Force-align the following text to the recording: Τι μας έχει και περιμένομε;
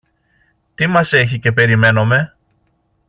Τι 0.75 0.87
μας 0.87 1.13
έχει 1.13 1.39
και 1.39 1.51
περιμένομε; 1.51 2.35